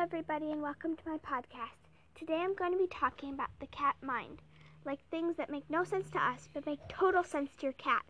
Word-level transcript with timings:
everybody, 0.00 0.50
and 0.50 0.62
welcome 0.62 0.96
to 0.96 1.02
my 1.06 1.18
podcast. 1.18 1.76
Today 2.14 2.38
I'm 2.38 2.54
going 2.54 2.72
to 2.72 2.78
be 2.78 2.86
talking 2.86 3.34
about 3.34 3.50
the 3.60 3.66
cat 3.66 3.96
mind, 4.00 4.40
like 4.86 4.98
things 5.10 5.36
that 5.36 5.50
make 5.50 5.68
no 5.68 5.84
sense 5.84 6.08
to 6.12 6.18
us 6.18 6.48
but 6.54 6.64
make 6.64 6.78
total 6.88 7.22
sense 7.22 7.50
to 7.58 7.66
your 7.66 7.74
cat. 7.74 8.02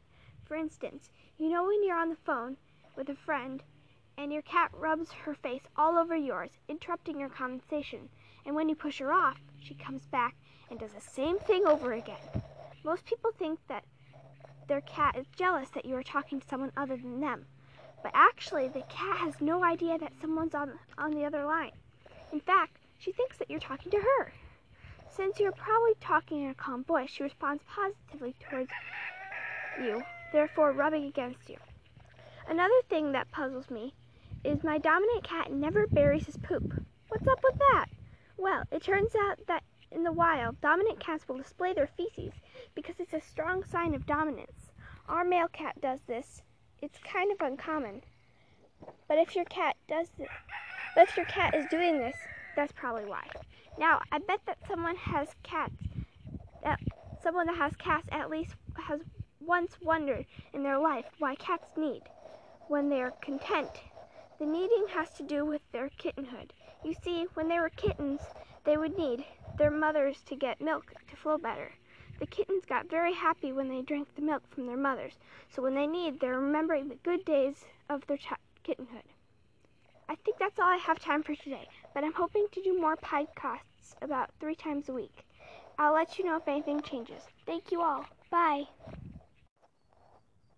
For 0.45 0.55
instance, 0.55 1.11
you 1.37 1.49
know 1.51 1.65
when 1.65 1.85
you're 1.85 1.99
on 1.99 2.11
the 2.11 2.17
phone 2.25 2.59
with 2.97 3.09
a 3.09 3.17
friend 3.17 3.61
and 4.17 4.33
your 4.33 4.43
cat 4.43 4.71
rubs 4.73 5.11
her 5.11 5.35
face 5.35 5.65
all 5.77 5.99
over 5.99 6.15
yours, 6.15 6.51
interrupting 6.69 7.19
your 7.19 7.29
conversation, 7.29 8.09
and 8.47 8.55
when 8.55 8.69
you 8.69 8.77
push 8.77 9.01
her 9.01 9.13
off, 9.13 9.41
she 9.61 9.75
comes 9.75 10.07
back 10.07 10.37
and 10.71 10.79
does 10.79 10.93
the 10.93 11.01
same 11.01 11.41
thing 11.41 11.67
over 11.67 11.93
again. 11.93 12.23
Most 12.85 13.05
people 13.05 13.33
think 13.37 13.59
that 13.67 13.83
their 14.69 14.83
cat 14.83 15.17
is 15.19 15.27
jealous 15.37 15.71
that 15.71 15.87
you 15.87 15.97
are 15.97 16.05
talking 16.05 16.39
to 16.39 16.47
someone 16.47 16.71
other 16.77 16.97
than 16.97 17.19
them. 17.19 17.47
But 18.03 18.13
actually, 18.15 18.69
the 18.69 18.83
cat 18.83 19.19
has 19.19 19.41
no 19.41 19.63
idea 19.63 19.99
that 19.99 20.13
someone's 20.21 20.55
on, 20.55 20.79
on 20.97 21.11
the 21.11 21.25
other 21.25 21.45
line. 21.45 21.73
In 22.33 22.41
fact, 22.41 22.79
she 22.99 23.13
thinks 23.13 23.37
that 23.39 23.51
you're 23.51 23.61
talking 23.61 23.91
to 23.91 23.99
her. 23.99 24.33
Since 25.09 25.41
you're 25.41 25.53
probably 25.53 25.95
talking 26.01 26.45
in 26.45 26.51
a 26.51 26.55
calm 26.55 26.85
voice, 26.85 27.11
she 27.11 27.23
responds 27.23 27.63
positively 27.65 28.35
towards 28.41 28.71
you, 29.81 30.03
therefore 30.33 30.73
rubbing 30.73 31.05
against 31.05 31.49
you. 31.49 31.57
Another 32.49 32.81
thing 32.89 33.13
that 33.13 33.31
puzzles 33.31 33.71
me 33.71 33.95
is 34.45 34.65
my 34.65 34.79
dominant 34.79 35.25
cat 35.25 35.53
never 35.53 35.87
buries 35.87 36.27
his 36.27 36.37
poop. 36.39 36.83
What's 37.09 37.27
up 37.27 37.43
with 37.43 37.59
that? 37.59 37.87
Well, 38.37 38.65
it 38.71 38.83
turns 38.83 39.15
out 39.15 39.47
that 39.47 39.65
in 39.91 40.05
the 40.05 40.13
wild, 40.13 40.61
dominant 40.61 41.01
cats 41.01 41.29
will 41.29 41.37
display 41.37 41.75
their 41.75 41.89
feces 41.89 42.33
because 42.75 42.99
it's 42.99 43.13
a 43.13 43.21
strong 43.21 43.65
sign 43.65 43.95
of 43.95 44.07
dominance. 44.07 44.71
Our 45.09 45.25
male 45.25 45.49
cat 45.49 45.81
does 45.81 46.01
this 46.07 46.43
it's 46.83 46.99
kind 46.99 47.33
of 47.33 47.41
uncommon. 47.41 48.03
But 49.09 49.19
if 49.19 49.35
your 49.35 49.45
cat 49.45 49.77
does 49.89 50.09
this, 50.19 50.29
but 50.95 51.09
if 51.09 51.17
your 51.17 51.27
cat 51.27 51.55
is 51.55 51.67
doing 51.67 51.99
this, 51.99 52.17
that's 52.57 52.73
probably 52.73 53.05
why. 53.05 53.27
Now, 53.79 54.01
I 54.13 54.19
bet 54.19 54.41
that 54.47 54.59
someone 54.69 54.97
has 54.97 55.29
cats 55.43 55.75
that 56.63 56.81
someone 57.23 57.47
that 57.47 57.57
has 57.57 57.75
cats 57.77 58.09
at 58.13 58.31
least 58.31 58.55
has 58.87 59.01
once 59.41 59.81
wondered 59.81 60.27
in 60.53 60.63
their 60.63 60.79
life 60.79 61.07
why 61.19 61.35
cats 61.35 61.69
knead 61.77 62.03
when 62.69 62.89
they 62.89 63.01
are 63.03 63.13
content. 63.21 63.81
The 64.39 64.47
kneading 64.47 64.87
has 64.93 65.11
to 65.15 65.23
do 65.23 65.45
with 65.45 65.63
their 65.73 65.91
kittenhood. 65.99 66.53
You 66.83 66.95
see, 66.95 67.27
when 67.35 67.49
they 67.49 67.59
were 67.59 67.71
kittens, 67.71 68.21
they 68.65 68.77
would 68.77 68.97
knead 68.97 69.25
their 69.59 69.71
mothers 69.71 70.23
to 70.27 70.37
get 70.37 70.61
milk 70.61 70.95
to 71.09 71.17
flow 71.17 71.37
better. 71.37 71.73
The 72.21 72.27
kittens 72.27 72.67
got 72.67 72.91
very 72.91 73.15
happy 73.15 73.51
when 73.51 73.71
they 73.71 73.81
drank 73.81 74.15
the 74.15 74.21
milk 74.21 74.43
from 74.51 74.67
their 74.67 74.77
mothers, 74.77 75.19
so 75.49 75.63
when 75.63 75.75
they 75.75 75.87
knead, 75.87 76.21
they're 76.21 76.39
remembering 76.39 76.89
the 76.89 76.97
good 76.97 77.25
days 77.25 77.65
of 77.89 78.07
their 78.07 78.19
kittenhood. 78.63 79.05
I 80.07 80.17
think 80.17 80.39
that's 80.39 80.59
all 80.59 80.67
I 80.69 80.77
have 80.77 80.99
time 80.99 81.23
for 81.23 81.35
today, 81.35 81.67
but 81.95 82.05
I'm 82.05 82.13
hoping 82.13 82.47
to 82.53 82.63
do 82.63 82.79
more 82.79 82.97
podcasts 82.97 83.95
about 84.03 84.31
three 84.39 84.55
times 84.55 84.91
a 84.91 84.93
week. 84.93 85.25
I'll 85.79 85.95
let 85.95 86.19
you 86.19 86.27
know 86.27 86.37
if 86.37 86.47
anything 86.47 86.83
changes. 86.83 87.23
Thank 87.47 87.73
you 87.73 87.81
all. 87.81 88.05
Bye. 88.31 88.65